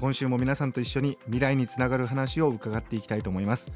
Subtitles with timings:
[0.00, 3.72] 今週も皆さんと一緒に未来につながる話を伺っていきたいと思います。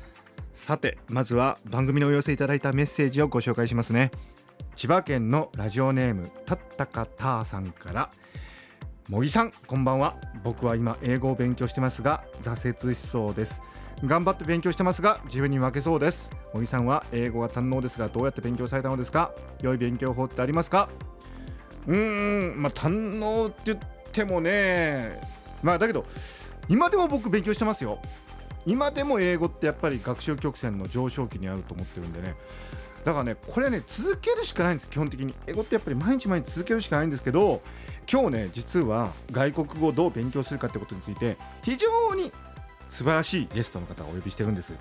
[0.53, 4.13] さてまずは番組のお寄せいただいたメッセージをご紹介しますね。
[4.77, 8.11] 千葉県のラジオネームたったかたーさんから。
[9.09, 10.17] 茂木さんこんばんは。
[10.45, 13.61] 僕は今英語を勉強してますが挫折しそうです。
[14.05, 16.31] 頑張って勉強してますが自分に負けそうです。
[16.55, 19.33] 茂木さんは英語が堪能ですがどうやって勉強されたのですか？
[19.61, 20.89] 良い勉強法ってありますか？
[21.89, 23.79] うーんまあ堪能って言っ
[24.13, 25.21] てもね
[25.63, 26.05] まあだけど
[26.69, 27.99] 今でも僕勉強してますよ。
[28.65, 32.35] 今でも英語ってやっぱり学習曲線の上昇期にあると思ってるんでね。
[33.05, 34.89] だからねこれね続けるしかないんです。
[34.89, 35.35] 基本的に。
[35.47, 37.63] 英語ってやっぱり毎日毎日続けるしかないんですけど
[38.11, 42.33] 今日ね実は外国語をどう勉強するかってことについて非常に
[42.89, 44.75] 素晴らしいゲストの方をお呼びしてるんです。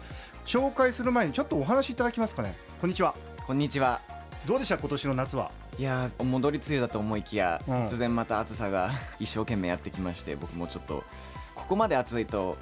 [0.45, 2.57] 紹介する前にちょっとお話しいただきますかね。
[2.79, 3.15] こんにちは。
[3.47, 4.20] こんにちは。
[4.45, 5.51] どうでした今年の夏は？
[5.77, 7.75] いやー戻り梅雨だと思いきや、うん。
[7.85, 8.89] 突然また暑さが
[9.19, 11.03] 一生懸命やってきまして僕もちょっと
[11.53, 12.57] ここまで暑いと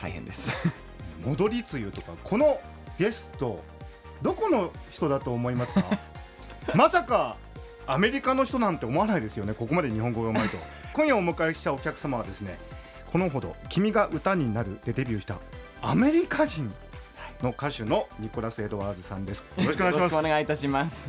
[0.00, 0.54] 大変です。
[1.24, 2.60] 戻り梅雨とかこの
[2.98, 3.62] ゲスト
[4.22, 5.84] どこの人だと思いますか？
[6.74, 7.36] まさか
[7.86, 10.58] アメリカの人なんて思わないですよねここまで日本語がうまいと。
[10.92, 12.56] 今夜お迎えしたお客様はですね
[13.10, 15.38] このほど「君が歌になる」でデビューした
[15.82, 16.72] アメリカ人
[17.42, 19.38] の歌手のニコラス・エドワーズさんです。
[19.56, 21.08] よろしくお願いしよろしくおます願いいたします。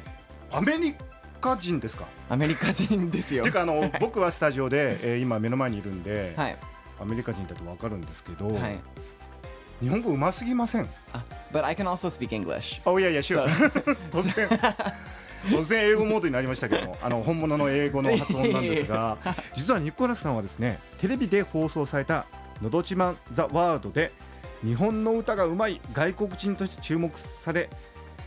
[0.51, 0.95] アメリ
[1.41, 2.05] カ人ですか？
[2.29, 3.43] アメリカ人ですよ。
[3.45, 6.57] てかあの僕はスタジオで、えー今目の前にいるんで、はい。
[7.01, 8.79] アメリカ人だと分かるんですけど、はい。
[9.81, 10.89] 日本語うますぎません？
[11.13, 12.81] あ But I can also speak English.
[12.89, 14.47] おいやいや、シュそう突然、
[15.49, 19.17] 突然英語モードになりましたけども、 あの本物の英語の発音なんですが、
[19.53, 22.25] 実はニコラスさんはですね、テレビで放送された
[22.61, 24.13] のど自慢ザワールドで
[24.65, 27.69] 日本の歌がうまい外国人として注目され、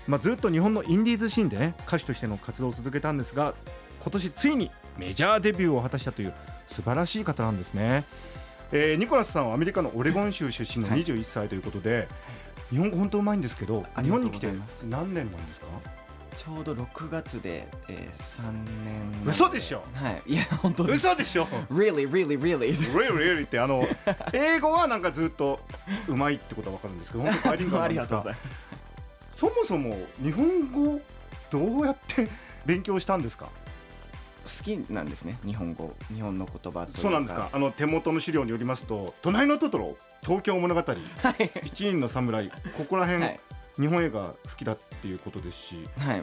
[0.07, 3.55] まあずっと日本のインディーズシーンでね歌手としての活動を続けたんですが、
[4.01, 6.33] 今年ついにメジャーデビューを果たしたという
[6.67, 8.05] 素晴らしい方なんですね。
[8.71, 12.07] えーニコラスさんはアメリカのオレゴン州出身のはい21歳ということで、
[12.71, 15.67] 日本語本当うまいんですけど、日本に来てございます何年なんですか？
[16.39, 18.53] ちょうど6月で、えー、3
[18.85, 19.13] 年。
[19.27, 19.83] 嘘でしょ？
[19.95, 20.23] はい。
[20.35, 22.59] いや本当です嘘でしょ？Really really really.
[22.93, 23.85] Really really ってあの
[24.33, 25.59] 英語はなんかずっと
[26.07, 28.67] うまいってことはわかるんですけど 本当バイリンガルなんですありがとうござがいます。
[29.35, 31.01] そもそも日本語
[31.51, 32.29] どうやって
[32.65, 33.47] 勉強したんですか？
[34.45, 35.95] 好きなんですね日本語。
[36.15, 37.01] 日本の言葉というか。
[37.01, 37.51] そうなんですか？
[37.53, 42.49] あの手元の資料によりますと「隣のトトロ」「東京物語」はい「一人の侍」
[42.79, 43.41] ここら辺、はい
[43.81, 46.23] 日本映画好きだっていうことですしはい。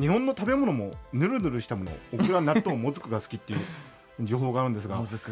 [0.00, 3.60] 日本の食べ物もぬるぬるしたものオクラ納豆もずくが好きっていう
[4.20, 5.30] 情報があるんですがもずく。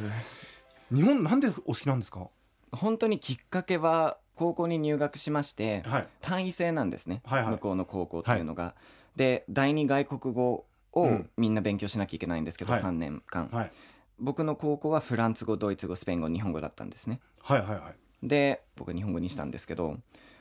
[0.95, 2.29] 日本なんでお好きなんですか？
[2.73, 6.09] 本当にきっかけは高校に入学しましてはい。
[6.21, 7.51] 単位制なんですね、はいはい。
[7.53, 8.75] 向こうの高校っていうのが。
[9.17, 11.31] で第二外国語をうん。
[11.37, 12.83] みんな勉強しなきゃいけないんですけど、はい。
[12.83, 13.73] 3年間、はい。
[14.19, 17.21] 僕の高校はフランス語ドイツ語スペイン語日本語だったんですね。
[17.43, 17.95] はいはいはい。
[18.27, 19.99] で僕は日本語にしたんですけど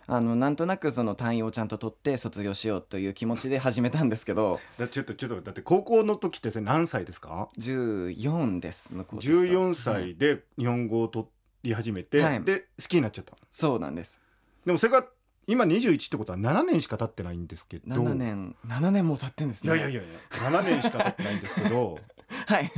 [0.07, 4.59] あのなんとなくその単位をちゃんと取って卒業しようという気持ちで始めたんですけど。
[4.77, 11.27] だちょっとちょっとだって高校の時って何歳ですか？14です向こうですと14はい歳で日本語を取
[11.63, 12.43] り始めて、はい。
[12.43, 13.35] で好きになっちゃった。
[13.51, 14.19] そうなんです。
[14.65, 15.07] でもそれが
[15.47, 17.95] 今21ってことは7年しか経ってないんですけど。
[17.95, 18.55] 7年。
[18.67, 19.75] 7年も経ってんですね。
[19.75, 21.99] いやいやいやいや7年しか経ってないんですけど。
[22.45, 22.71] はい。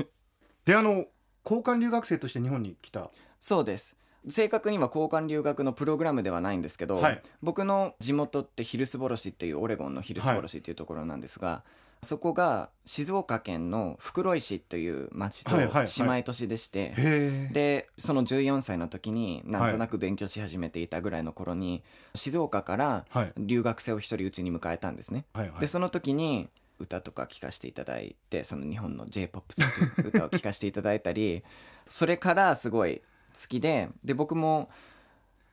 [0.66, 1.06] であの
[1.44, 3.12] 交換留学生として日本に来た。
[3.40, 3.96] そうです
[4.30, 7.22] 正確には交換留学のプログラムではないんですけど、はい。
[7.42, 11.64] 僕の地元ってヒルスボロ市っていうオレゴンのヒルスボロ市っていうところなんですが、
[12.04, 15.88] そこが静岡県の袋井市という町とはいはいはい。
[15.98, 21.84] 姉妹都市でして、へえでその14歳の時になんとなく勉強し始めていたぐらいの頃に、
[22.14, 23.34] 静岡からはい。
[23.38, 25.26] 留学生を一人うちに迎えたんですね。
[25.34, 25.60] はいはい。
[25.62, 26.50] でその時に
[26.80, 31.44] 歌とか聴かせていただいてその日本の j p o p という歌を聴かせていただいたり
[31.88, 33.02] それからすごい
[33.40, 34.70] 好きでで僕も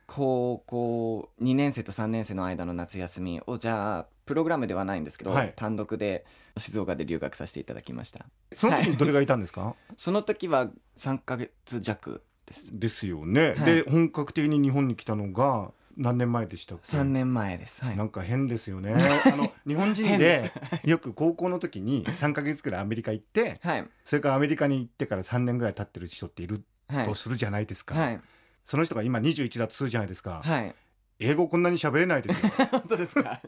[0.07, 5.53] 高校2年生と3年生の間の夏休みをじゃあプログラムではないんですけど、はい。
[5.55, 6.25] 単独で
[6.57, 8.25] 静岡で留学させていただきました。
[8.51, 12.79] その時にどれがいたんですか、その時は3ヶ月弱です。
[12.79, 13.83] ですよね、はい。
[13.83, 17.83] で本格的に日本に来たのが何年前でしたっけ？3年前です。
[17.83, 17.97] はい。
[17.97, 18.95] なんか変ですよね。
[18.95, 20.51] あの日本人 変で
[20.83, 23.87] でよく高校の時に3ヶ月くらいアメリカ行ってはい。
[24.03, 28.21] それからアメリカに行ってから3年ぐらい経ってる人っているはいとするじゃないですか、はい。
[28.63, 30.75] その人が今21だとするじゃないですか、はい。
[31.19, 32.51] 英語こんなに喋れないですよ。
[32.71, 33.41] 本当ですか？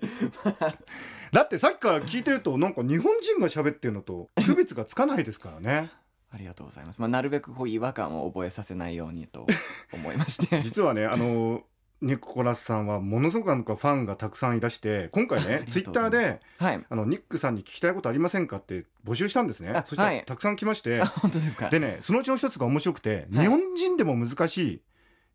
[1.34, 5.92] だってさっきから聞いてるとなんか日本人が喋ってるのと区別がつかないですからね。
[6.32, 9.48] ありがとうございます、まあ、なるべくこう違和感を覚えさせないようにと
[9.94, 10.62] 思いまして。
[10.62, 11.64] 実はねあの
[12.02, 16.86] ニック・コラスさんはものすごくなんかファンがたくさんいらして今回ねあツイッターではい。
[16.90, 19.72] あのニックさんに聞きたいことありませんかって募集したんですね。
[19.72, 20.20] あそしたはい。
[20.20, 21.70] らたくさん来まして、あ本当ですか？
[21.70, 23.46] でねそのうちの一つが面白くて、はい。
[23.46, 24.82] 日本人でも難しい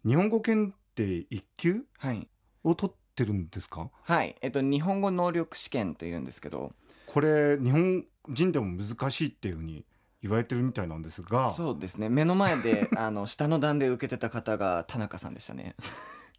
[0.09, 2.29] 日本語検定1級はい。
[2.63, 3.91] を取ってるんですか？
[4.05, 4.37] はい。
[4.41, 6.73] えっと日本語能力試験というんですけど。
[7.07, 9.85] これ日本人でも難しいっていうふうに
[10.23, 11.51] 言われてるみたいなんですが。
[11.51, 12.09] そうですね。
[12.09, 15.75] 目の前であの下の段で受けてた方が田中さんでしたね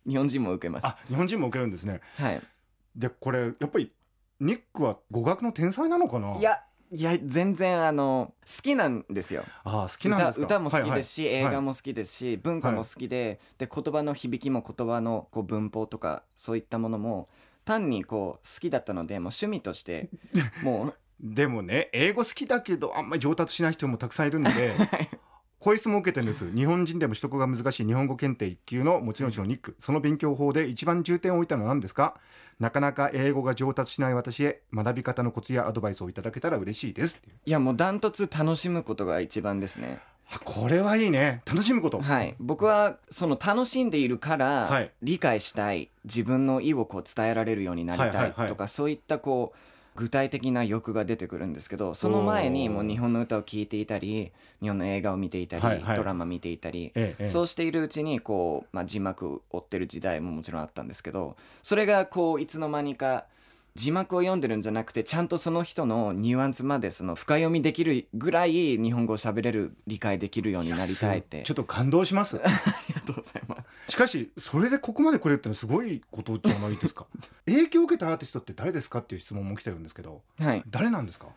[0.08, 0.88] 日本人も受けます。
[0.88, 2.02] あ日本人も受けるんですね。
[2.18, 2.42] はい。
[2.96, 3.92] でこれやっぱり
[4.40, 6.38] ニックは語学の天才なのかな？
[6.38, 6.62] いや
[6.92, 9.44] いや全然あの好きなんですよ。
[9.64, 10.46] あ好きなんですか？
[10.46, 11.52] 歌歌も好きですし、はいはい。
[11.52, 17.28] 映画も好きですし、文化も好きで,、で言葉の響きも言葉のこう文法とかそういったものも
[17.66, 20.10] 単にこう好きだったのでもう趣味として
[20.64, 24.50] もうでもね英語好きだけどあんまり上達しない人もたくさんいるんで
[25.63, 26.54] こういう質問を受けてるんです。
[26.54, 29.77] 日本人でも取得が難しい日本語検定1級の持ち主のニック。
[29.80, 32.15] その勉強法で一番重点を置いたのは何ですか？
[32.60, 37.21] なかなか英語が上達しない私へ学び方のコツやアドバイスをいただけたら嬉しいです。
[37.45, 40.01] いやもうダントツ楽しむことが一番ですね。
[40.30, 41.42] あこれはいいね。
[41.45, 42.01] 楽しむこと。
[42.01, 42.36] はい。
[42.42, 44.92] 僕はその楽しんでいるから、はい。
[45.01, 45.92] 理解したい。
[46.04, 48.68] 自分の意をこう伝えられるようになりたいとか、はいはいはい。
[48.68, 49.57] そういったこう
[49.95, 54.31] 具体的な欲が出てくるんですけどその前にもう日本の歌を聴いていたり
[54.62, 55.95] 日本の映画を見ていたり、はいはい。
[55.95, 57.28] ドラマ見ていたり、ええええ。
[57.28, 63.25] そうしているうちにこう、まあ、字幕を追ってる時代ももちろんあったんですけどそれがこういつの間にか
[63.75, 71.42] 字幕を読んでるんじゃなくてちゃんとその人のニュアンスまでその深読みできるぐらい日本語を喋れる理解できるようになりたいって。
[71.44, 72.38] ちょっと感動します。
[72.38, 72.48] あ
[72.88, 73.92] りがとうございます。
[73.94, 77.08] しかしそれでここまでくれるってのはすごいことじゃないですか。
[77.46, 81.28] 影響を受けたアーティストって誰ですかっていう質問も来てるんですけどはい、誰なんですか？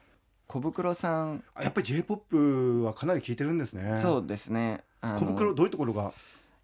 [0.46, 3.96] 小袋さん、あやっぱり J-POP はかなり聞いてるんですね。
[3.96, 4.84] そうですね。
[5.00, 6.12] 小袋どういうところが？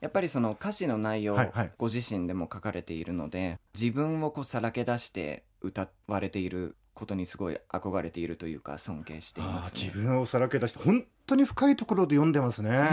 [0.00, 1.70] やっぱりその歌詞の内容、はいはい。
[1.78, 9.80] ご自身でも書かれているので、自分をこうさらけ出して歌われていることにすごい憧れているというか尊敬していあます、ね。
[9.80, 12.88] ー自分をさらけ出して本当に深いところで読んでますね。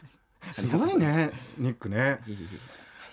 [0.52, 0.66] す。
[0.68, 2.20] ごいねニックね。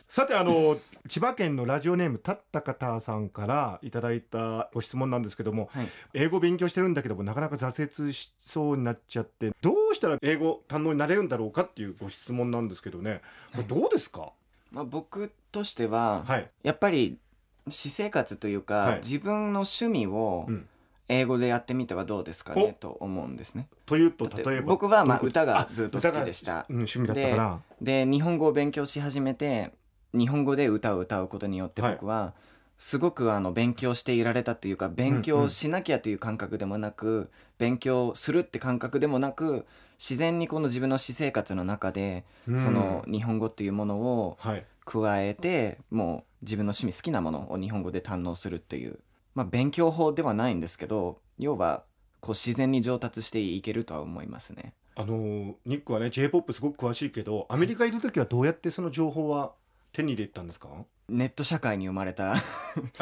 [0.10, 0.78] さてあの
[1.10, 13.22] 千葉県のラジオネームたったかたさんからいただいたご質問なんですけどもえはい、英語勉強してるんだけどもなかなか挫折しそうになっちゃってどうしたら英語堪能になれるんだろうかっていうご質問なんですけどね。
[13.52, 14.32] これどうですか？
[14.72, 17.18] まあ、僕としては、はい、やっぱり
[17.70, 18.98] 私生活というか、はい。
[18.98, 20.68] 自分の趣味をうん。
[21.10, 23.70] 英語でやってみてはどうですかねと思うんですね。
[23.86, 25.42] というとだって例えば僕はまあどういうこと？
[25.42, 26.66] 歌がずっと好きでした。
[26.68, 27.60] うん、趣味だったから。
[27.82, 29.72] で日本語を勉強し始めて
[30.14, 31.94] 日本語で歌を歌うことによってはい。
[31.94, 32.34] 僕は
[32.78, 39.66] すごくあの勉強していられたというか勉強しなきゃという感覚でもなく、勉強するって感覚でもなく
[39.98, 42.58] 自然にこの自分の私生活の中で、うん。
[42.58, 49.00] その日本語っていうものをはい加えてもう自分の趣味好きなものを日本語で堪能するっていう、
[49.36, 51.84] まあ、勉強法ではないんですけど要は
[52.22, 54.74] こう自然に上達していけるとは思いますね。
[54.96, 59.52] あのーニックはね J-POP すごく詳しいけどアメリカいる時はどうやってその情報は
[59.92, 60.70] 手に入れたんですか？
[61.10, 62.36] ネット社会に生まれたあ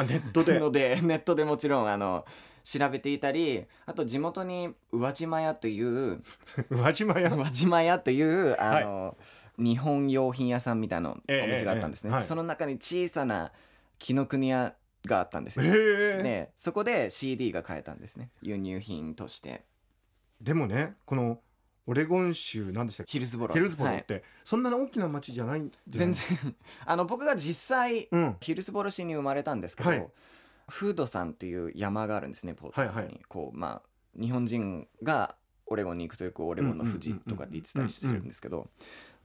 [0.04, 0.58] ネットで？
[0.60, 2.24] のでネットでもちろんあの
[2.64, 6.22] 調べていたりあと地元に宇和島屋という
[6.70, 7.34] 宇和島屋？
[7.34, 9.16] 宇和島屋というあの、
[9.58, 12.24] 日本用品屋さんみたいなおええ店があったんですね、ええはい。
[12.24, 13.52] その中に小さな
[13.98, 14.74] 紀ノ国屋
[15.06, 16.22] があったんですへよ、え。
[16.22, 18.30] でそこで CD が買えたんですね。
[18.42, 19.64] 輸入品として。
[20.40, 21.40] でもねこの
[21.86, 23.12] オレゴン州なんでしたっけ？
[23.12, 26.24] ヒルズボロヒルズボロはいって、そんなに大きな町じゃない全然。
[26.84, 28.36] あの僕が実際うん。
[28.40, 30.06] ヒルスボロ市に生まれたんですけど、はい。
[30.68, 33.20] フードさんっていう山があるんですねポートに、はいはい。
[33.28, 35.36] こうまあ日本人が
[35.66, 38.68] オレゴンに行くとよくオレゴンの富士とかって言ってたりするんですけど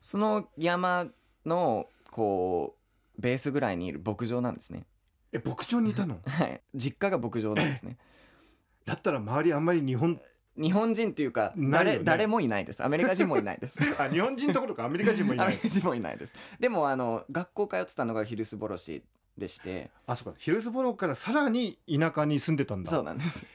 [0.02, 1.08] その山
[1.46, 2.76] のこ
[3.18, 4.86] うベースぐらいにいる牧場なんですね。
[5.32, 6.20] え牧場にいたの？
[6.26, 6.62] はい。
[6.76, 7.98] 実家が牧場なんですね。
[8.84, 10.20] だったら周りあんまり日本
[10.58, 12.84] 日本人っていうか誰,、誰もいないです。
[12.84, 13.80] アメリカ人もいないです。
[14.02, 15.48] あ日本人どころかアメリカ人もいない。
[15.48, 16.36] アメリカ人もいないです。
[16.60, 19.04] でもあの学校通ってたのがヒルスボロ市
[19.38, 19.92] でして。
[20.08, 20.40] あそうか。
[20.40, 22.90] ヒルズボロからさらに田舎に住んでたんだ。
[22.92, 23.46] そうなんです。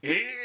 [0.00, 0.41] ええ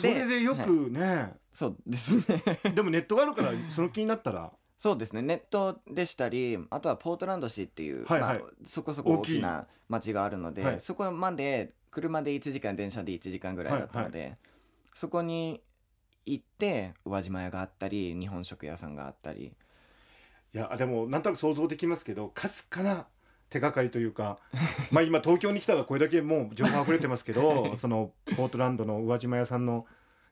[0.00, 2.42] それでよくね、そうですね。
[2.74, 4.52] でもネットがあるからその気になったら。
[4.78, 5.22] そうですね。
[5.22, 8.38] ネットでしたりあとはポートランド市っていう、はいはい。
[8.38, 10.80] まあ、そこそこ大きな町があるので、はい。
[10.80, 14.36] そこまで車で1時間電車で1時間ぐらいだったので、
[14.94, 15.62] そこに
[16.26, 19.44] 行って宇和島屋があったり日本食屋さんがあったり。
[19.44, 19.52] い
[20.56, 23.06] いやでもなんとなく想像できますけどかすかな
[23.48, 24.38] 手がかりというか
[24.90, 29.86] まあ今東京に来たらこれだけもう情報溢れてますけど そのポートランドの宇和島屋さんの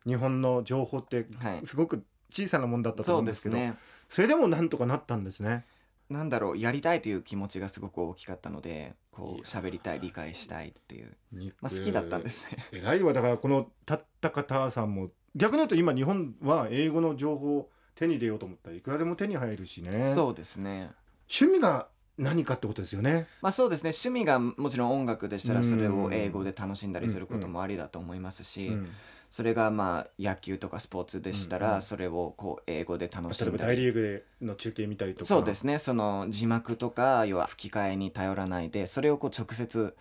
[0.07, 1.67] 日本の情報ってはい。
[1.67, 3.79] すごく小さなもんだったと思そううんでけど、ですすね。
[4.09, 5.65] それでもなんとかなったんですね。
[6.11, 11.17] なんだろうやりたいという気持ちがすごく大きかったのでこいうや喋りたい理解したいっていう、
[11.63, 12.59] まあ、好きだったんですね。
[12.73, 13.13] 偉いわ。
[13.13, 19.93] だからこのたった方さんも逆に言うと今日本は英語の情報を手に入れようと思ったらいくらでも手に入るしね。
[19.93, 20.91] そうですね。
[21.29, 23.27] 趣味が何かってことですよね。
[23.43, 23.91] まあそうですね。
[23.91, 28.89] 趣味がもちろん音楽でしたらうんそれを英語で楽しんだりすることもありだと思いますし、うん。
[29.31, 34.01] それがまあ野球とかスポーツでしたらそれをこう英語で楽し例えばんだり大リーグ
[34.41, 35.25] での中継見たりとか。
[35.25, 35.79] そうですね。
[35.79, 39.97] その字幕とか要は吹き替えに頼らないでそれをこう直接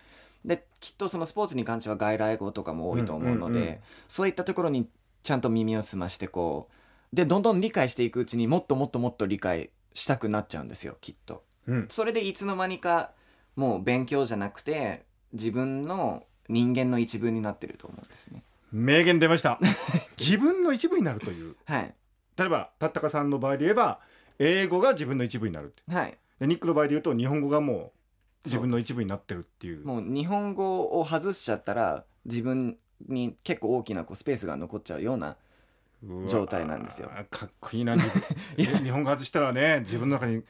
[0.46, 4.88] できっとそのスポーツに関しては外来語とかも多いと思うので、そういったところに
[5.24, 6.70] ちゃんと耳を澄ましてこ
[7.12, 11.44] うでどんどん理解していくうちにもっともっともっと理解したくなっちゃうんですよきっと。
[11.68, 11.86] うん。
[11.90, 13.12] それでいつの間にか
[13.56, 18.44] もう勉強じゃなくて自分の人間の一部になってると思うんですね。
[18.72, 19.60] 名言出ました。
[20.18, 21.56] 自分の一部になるという。
[21.66, 21.94] はい、
[22.38, 24.00] 例えばたったかさんの場合で言えば
[24.40, 25.84] 英語が自分の一部になるって。
[25.94, 27.92] はい、でニックの場合で言うと日本語がもう
[28.46, 29.86] 自分の一部になってるっていう。
[29.86, 32.78] もう日本語を外しちゃったら自分
[33.08, 35.38] に結構大きなこうスペースが残っちゃうような
[36.04, 37.12] うわ状態なんですよ。
[37.30, 38.08] かっこいいな自
[38.56, 38.84] 分。
[38.84, 40.44] 日本語外したらね自分の中に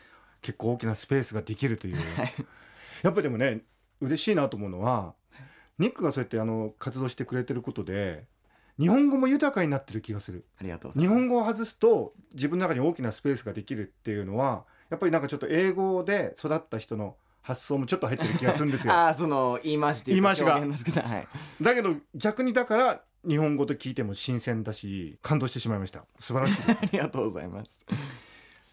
[0.43, 1.97] 結構大きなスペースができるという。
[3.01, 3.63] やっぱでもね
[3.99, 5.15] 嬉しいなと思うのは
[5.79, 8.25] ニックがそうやってあの活動してくれてることで
[8.79, 10.45] 日本語も豊かになってる気がする。
[10.59, 11.17] ありがとうございます。
[11.17, 18.93] 日本語を外すと自分の中に大きなスペースができるっていうのはやっぱりなんかちょっと英語で育った人の発想もちょっと入ってる気がするんですよ。
[18.93, 21.07] ああその言い回しっていうか言い回しが表現の仕方。
[21.07, 21.27] はい。
[21.61, 26.05] だけど逆にだから日本語と聞いても新鮮だし感動してしまいました。
[26.19, 27.85] 素晴らしい ありがとうございます。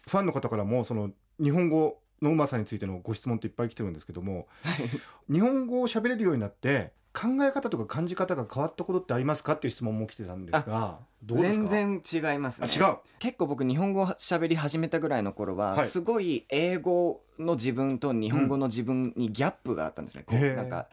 [0.07, 4.47] ファンの方からもその日本語のうまさについてのご質問っていっぱい来てるんですけども
[5.31, 12.69] 日本語を喋れるようになって考え方とか感じ方が変わったことってありますかっていう質問も来てたんですが全然違いますね。
[12.71, 12.97] あ違う。
[13.19, 15.87] 結構僕日本語を喋り始めたぐらいの頃は、はい。
[15.87, 20.53] すごい英語の自分と日本語の自分にギャップがあったんですね、こへー。
[20.53, 20.87] うなんか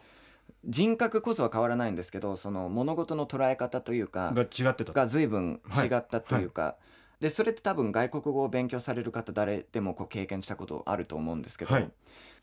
[0.65, 6.75] 人格こそは変わらないんですけどその物事の捉え方というかが違ってたが随分違ったというか、
[7.19, 11.91] でそれって多分外国語を勉強される方誰でもこう経験したことあると思うんですけど、はい。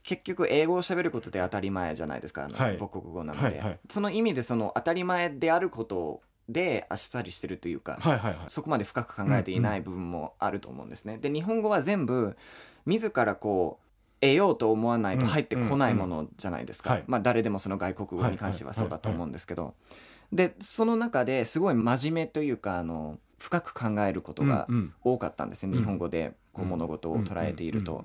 [0.03, 2.79] 結局英語を喋ることで当たり前じゃないですかあの、はい。
[2.79, 3.79] 母国語なので、はいはい。
[3.91, 8.39] その意味でその当たり前であることであっさりしてるというか、はいはいはい。
[8.49, 11.19] そこまで深く考えていない部分もあると思うんですね。
[11.19, 12.37] で日本語は全部
[12.85, 13.87] 自らこう
[14.21, 17.05] 得ようと思わないと入ってこないものじゃないですか、はい。
[17.07, 19.75] まあ誰でもその外国語に関してはそうだと思うんですけど、
[20.33, 24.67] でその中ですごい真面目というかあの深く考えることが
[25.03, 25.79] 多かったんですね、うん。
[25.79, 28.05] 日本語でこううん物事を捉えていると。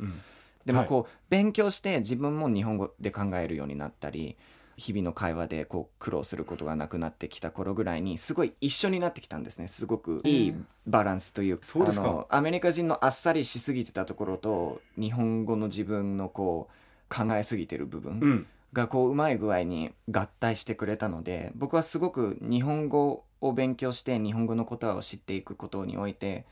[0.66, 4.38] でもこう、勉強して自分も日本語で考えるようになったり
[4.78, 9.68] 日々の会話でこう苦労することがなくなってきた頃ぐらいにすごい一緒になってきたんですね。
[9.68, 11.88] すごくいいバランスといううですか？
[11.88, 26.46] あのアメリカ人のあっさりしすぎてたところと日本語の自分のこう考えすぎてる部分うんがこううまい具合に合体してくれたので僕はすごく日本語を勉強して日本語の言葉を知っていくことにおいて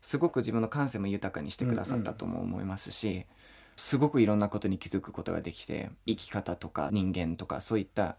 [0.00, 3.26] すごく自分の感性も豊かにしてくださったとも思いますし、
[3.74, 8.16] すごくいろんなことに気づくことができて生き方とか人間とかそういった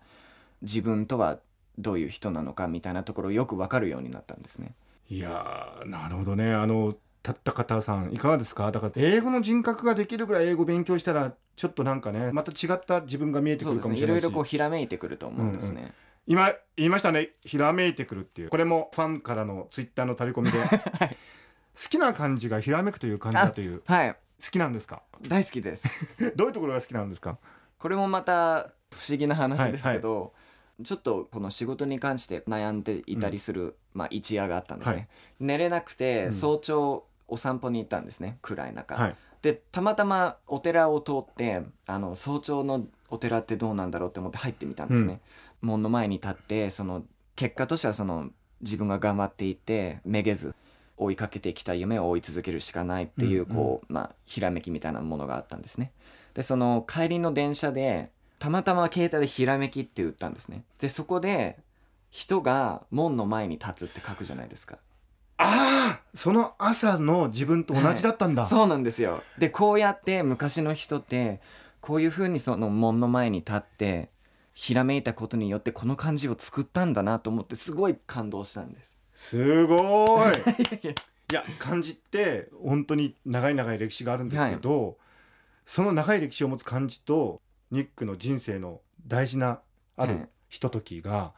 [0.61, 1.39] 自分とは
[1.77, 4.73] どういう人なのかみたいなところをよく分かるようになったんですね。
[5.09, 6.53] いやーなるほどね。
[6.53, 8.71] あのたった方さんいかがですか？
[8.71, 14.21] だから英語の人格ができるぐらい英語勉強したらちょっとなんかねまた違った自分が見えてくるかもしれないし。
[14.23, 15.91] ろいろこうひらめいてくると思うんですね。
[16.27, 17.31] 今言いましたね。
[17.43, 18.49] ひらめいてくるっていう。
[18.49, 23.81] これもファンからのツイッターのタレコミで、 好きな感じがひらめくという感じだという。
[23.85, 24.11] はい。
[24.13, 24.17] 好
[24.51, 25.01] きなんですか？
[25.27, 25.87] 大好きです。
[26.35, 27.39] どういうところが好きなんですか？
[27.79, 30.33] これもまた不思議な話ですけど、
[30.83, 35.07] ちょっとこの仕事に関して悩んでいたりする、まあ、一夜があったんですね、はい。
[35.39, 36.33] 寝れなくてうん。
[36.33, 38.37] 早朝お散歩に行ったんですね。
[38.41, 45.21] 暗い中、はいでたまたまお寺を通ってあの早朝のお寺ってどうなんだろうって思って入ってみたんですね、
[45.61, 47.03] 門の前に立ってその
[47.35, 48.29] 結果としてはその
[48.61, 50.55] 自分が頑張っていてめげず
[50.97, 53.55] 追いかけてきた夢を追い続けるしかないっていう、うんうん。
[53.55, 55.91] こう、まあ、ひらめきみたいなものがあったんですね。
[56.33, 60.63] でその帰りの電車でたまたま携帯でひらめきって打ったんですね。
[60.79, 61.59] でそこで
[62.09, 64.79] 人が門の前に立つって書くじゃないですか
[65.37, 69.23] ああその朝の自分と同じだったんだ、そうなんですよ。
[69.37, 71.41] でこうやって昔の人って
[71.79, 74.09] こういうふうにその門の前に立って
[74.53, 78.97] ひらめいたことによってこの漢字を作ったんだなと思ってすごい感動したんです。
[79.13, 80.95] すごーい。
[81.29, 84.97] いや漢字って本当に長い長い歴史があるんですけど、
[85.65, 89.61] その長い歴史を持つ漢字とニックの人生の大事な
[89.95, 90.29] あるはい。
[90.49, 91.33] ひとときが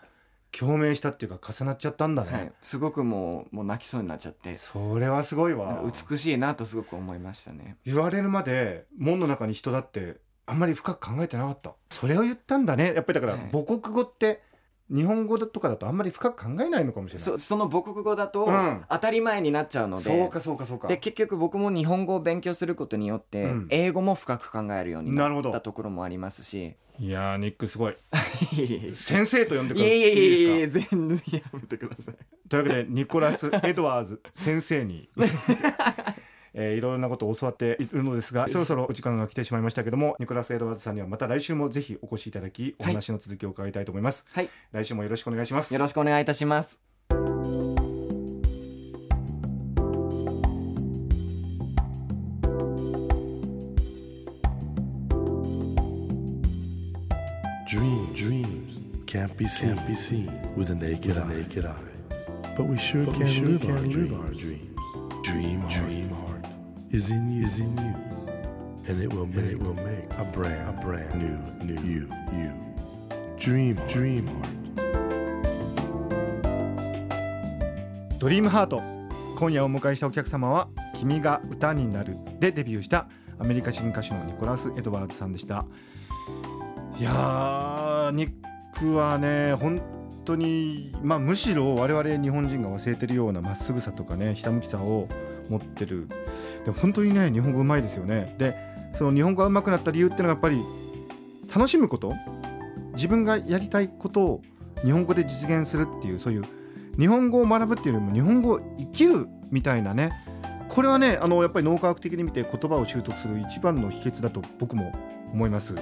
[0.51, 4.55] 共鳴したっていうか重なっちゃったんだね、はい、すごくもうもう泣きそうになっちゃって。
[4.55, 5.81] それはすごいわ。
[5.83, 7.77] 美しいなとすごく思いましたね。
[7.85, 11.73] 言われるまで門の中に人だってあんまり深く考えてなかった。
[11.89, 12.93] それを言ったんだね。
[12.95, 13.49] やっぱりだからはい。
[13.51, 14.41] 母国語って
[14.89, 17.23] 日本語とかだとあんまり深く考えないのかもしれない。
[17.23, 18.83] そその母国語だとうん。
[18.89, 20.87] 当たり前になっちゃうので、そうかそうかそうか。
[20.87, 23.67] で結局僕も日本語を勉強することによって、うん。
[23.69, 25.49] 英語も深く考えるようにななるほど。
[25.49, 26.75] ったところもありますし。
[27.01, 29.91] いやーニックすごいいえいえい先生と呼んでくえれい。
[29.91, 30.85] えいえいえいですか？
[30.89, 32.15] え全然やめてください。
[32.49, 35.07] というわけでニコラス・エドワーズ先生に、
[36.59, 46.79] えーいろんなことを教わっているのですがそろそろお時間が来てしまいましたけどもニコラス・エドワーズさんにはまた来週もぜひお越しいただきお話の続きを伺いたいと思います、はい来週もよろしくお願いしますよろしくお願いいたします。
[57.67, 61.27] Dreams, dreams can't be seen, can't be seen with the naked, eye.
[61.27, 61.75] naked eye.
[62.57, 64.79] But we sure But we can, sure live, can our live our dreams.
[65.23, 66.28] Dream, dream
[66.91, 67.95] is in you, is in you,
[68.87, 72.51] and it will make, it will make a brand, a brand new, new you, you.
[73.37, 73.89] Dream, heart.
[73.89, 74.59] dream heart.
[78.19, 78.81] ドリームハート
[79.37, 85.65] 今夜お迎えしたお客様は「君が歌になる」でデビューしたアメリカ人歌手のニコラス・エドワーズさんでした
[86.99, 88.31] いやーニッ
[88.77, 89.81] クはね本
[90.25, 95.07] 当にまあむしろ我々日本人が忘れてるようなまっすぐさとかねひたむきさを
[95.49, 96.07] 持ってる。
[96.65, 98.35] で本当にね日本語うまいですよね。
[98.37, 98.55] で
[98.93, 100.61] その日本語がうまくなった理由っていうのがやっぱり
[101.53, 102.13] 楽しむこと。
[102.93, 104.41] 自分がやりたいことを
[104.83, 106.43] 日本語で実現するっていうそういう
[106.97, 110.11] 日本語を学ぶっていうよりも日本語を生きるみたいなね。
[110.67, 114.91] これはねあのやっぱり脳科学的に見て言葉を習得する一番の秘訣だと僕も
[115.33, 115.75] 思います。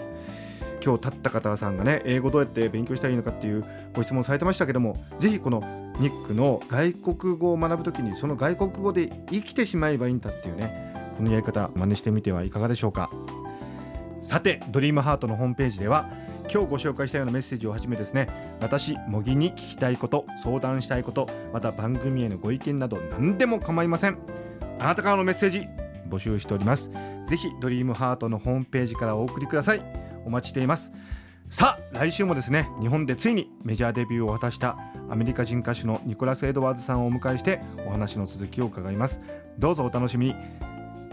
[0.83, 5.61] 今日立った方さんがね英語どうやって勉強したらいいのかっていうご質問されてましたけどもぜひこの
[5.99, 13.09] ニックの外国語を学ぶときにその外国語で生きてしまえばいいんだっていうねこのやり方真似してみてはいかがでしょうか。
[14.21, 16.09] さてドリームハートのホームページでは
[16.51, 18.29] 今日ご紹介したようなメッセージをはじめですね
[18.61, 24.17] 私茂木に聞きたいこと相談したいことまた番組へのご意見など何でも構いません。
[24.79, 25.67] あなたからのメッセージ
[26.09, 26.91] 募集しております。
[27.25, 29.81] ぜひドリームハートのホームページからお送りください。
[30.25, 30.93] お待ちしています。
[31.49, 34.77] さあ来週もですね日本でついにメジャーデビューを果たした
[35.09, 39.21] アメリカ人歌手のニコラス・エドワーズさんをお迎えしてお話の続きを伺います。
[39.57, 40.35] どうぞお楽しみに。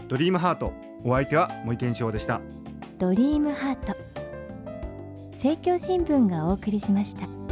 [0.07, 0.73] ドリームハート。
[1.03, 2.41] お相手は森健志郎でした。
[2.97, 3.95] ドリームハート。
[5.31, 7.44] 政教新聞がお送りしました。